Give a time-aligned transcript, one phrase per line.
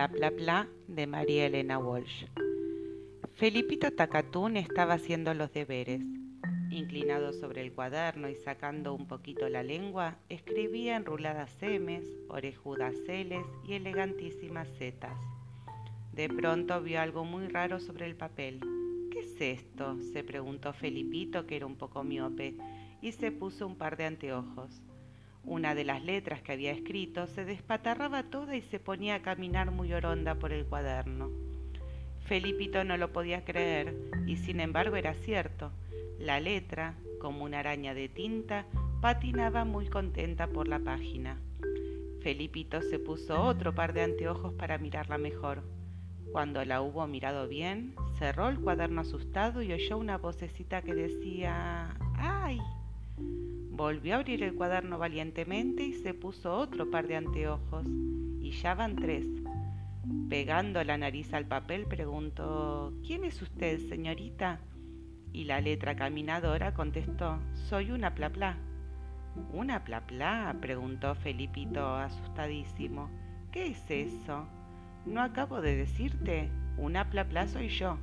[0.00, 2.24] La Pla Pla de María Elena Walsh.
[3.34, 6.00] Felipito Tacatún estaba haciendo los deberes.
[6.70, 13.46] Inclinado sobre el cuaderno y sacando un poquito la lengua, escribía enruladas M's, orejudas L's
[13.68, 14.94] y elegantísimas Z's.
[16.14, 18.60] De pronto vio algo muy raro sobre el papel.
[19.12, 19.98] ¿Qué es esto?
[20.14, 22.56] se preguntó Felipito, que era un poco miope,
[23.02, 24.80] y se puso un par de anteojos.
[25.44, 29.70] Una de las letras que había escrito se despatarraba toda y se ponía a caminar
[29.70, 31.30] muy oronda por el cuaderno.
[32.20, 35.72] Felipito no lo podía creer y sin embargo era cierto.
[36.18, 38.66] La letra, como una araña de tinta,
[39.00, 41.40] patinaba muy contenta por la página.
[42.20, 45.62] Felipito se puso otro par de anteojos para mirarla mejor.
[46.32, 51.96] Cuando la hubo mirado bien, cerró el cuaderno asustado y oyó una vocecita que decía.
[53.80, 57.86] Volvió a abrir el cuaderno valientemente y se puso otro par de anteojos.
[57.86, 59.24] Y ya van tres.
[60.28, 64.60] Pegando la nariz al papel preguntó ¿Quién es usted, señorita?
[65.32, 68.58] Y la letra caminadora contestó Soy una plapla.
[69.54, 70.54] ¿Una plapla?
[70.60, 73.08] preguntó Felipito asustadísimo.
[73.50, 74.46] ¿Qué es eso?
[75.06, 76.50] No acabo de decirte.
[76.76, 77.96] Una plapla soy yo.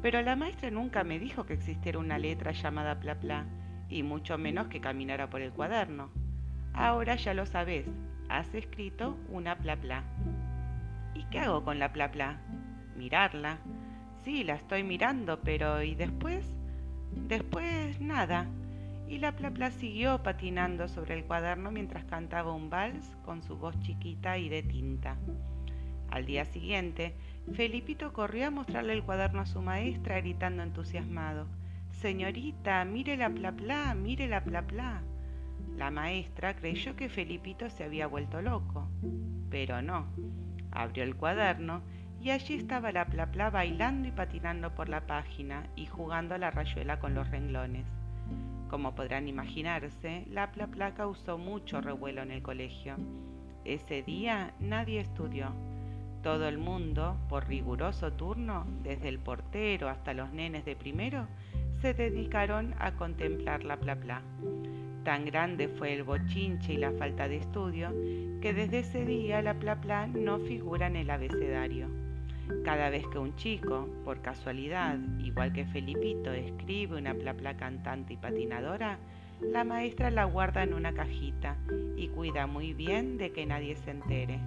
[0.00, 3.44] Pero la maestra nunca me dijo que existiera una letra llamada plapla
[3.88, 6.10] y mucho menos que caminara por el cuaderno.
[6.72, 7.86] Ahora ya lo sabes,
[8.28, 10.02] has escrito una pla pla.
[11.14, 12.40] ¿Y qué hago con la pla pla?
[12.96, 13.58] Mirarla.
[14.24, 16.44] Sí, la estoy mirando, pero ¿y después?
[17.28, 18.46] Después nada.
[19.08, 23.56] Y la pla pla siguió patinando sobre el cuaderno mientras cantaba un vals con su
[23.56, 25.16] voz chiquita y de tinta.
[26.10, 27.14] Al día siguiente,
[27.52, 31.46] Felipito corrió a mostrarle el cuaderno a su maestra gritando entusiasmado.
[32.04, 35.00] Señorita, mire la pla pla, mire la pla pla.
[35.78, 38.90] La maestra creyó que Felipito se había vuelto loco,
[39.48, 40.08] pero no.
[40.70, 41.80] Abrió el cuaderno
[42.20, 46.38] y allí estaba la pla pla bailando y patinando por la página y jugando a
[46.38, 47.86] la rayuela con los renglones.
[48.68, 52.96] Como podrán imaginarse, la pla pla causó mucho revuelo en el colegio.
[53.64, 55.54] Ese día nadie estudió.
[56.24, 61.26] Todo el mundo, por riguroso turno, desde el portero hasta los nenes de primero,
[61.82, 64.22] se dedicaron a contemplar la pla pla.
[65.04, 67.90] Tan grande fue el bochinche y la falta de estudio
[68.40, 71.88] que desde ese día la pla pla no figura en el abecedario.
[72.64, 78.14] Cada vez que un chico, por casualidad, igual que Felipito, escribe una pla pla cantante
[78.14, 78.98] y patinadora,
[79.42, 81.58] la maestra la guarda en una cajita
[81.98, 84.40] y cuida muy bien de que nadie se entere.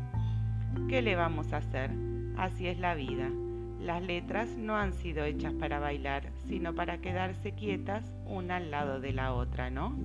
[0.90, 1.92] ¿Qué le vamos a hacer?
[2.38, 3.30] Así es la vida.
[3.80, 9.00] Las letras no han sido hechas para bailar, sino para quedarse quietas una al lado
[9.00, 9.96] de la otra, ¿no?